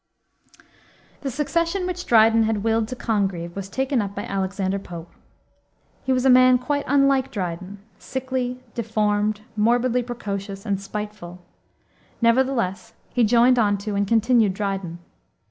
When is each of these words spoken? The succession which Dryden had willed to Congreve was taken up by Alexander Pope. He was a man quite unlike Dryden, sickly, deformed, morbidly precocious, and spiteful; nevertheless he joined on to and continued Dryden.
The 1.21 1.29
succession 1.29 1.85
which 1.85 2.07
Dryden 2.07 2.41
had 2.45 2.63
willed 2.63 2.87
to 2.87 2.95
Congreve 2.95 3.55
was 3.55 3.69
taken 3.69 4.01
up 4.01 4.15
by 4.15 4.23
Alexander 4.23 4.79
Pope. 4.79 5.11
He 6.03 6.11
was 6.11 6.25
a 6.25 6.29
man 6.31 6.57
quite 6.57 6.85
unlike 6.87 7.29
Dryden, 7.29 7.77
sickly, 7.99 8.63
deformed, 8.73 9.41
morbidly 9.55 10.01
precocious, 10.01 10.65
and 10.65 10.81
spiteful; 10.81 11.37
nevertheless 12.19 12.93
he 13.13 13.23
joined 13.23 13.59
on 13.59 13.77
to 13.77 13.93
and 13.93 14.07
continued 14.07 14.55
Dryden. 14.55 14.97